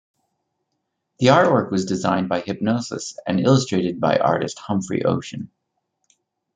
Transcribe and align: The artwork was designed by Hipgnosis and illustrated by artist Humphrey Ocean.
The 1.19 1.27
artwork 1.27 1.69
was 1.69 1.85
designed 1.85 2.27
by 2.27 2.41
Hipgnosis 2.41 3.17
and 3.27 3.39
illustrated 3.39 3.99
by 3.99 4.17
artist 4.17 4.57
Humphrey 4.57 5.05
Ocean. 5.05 5.51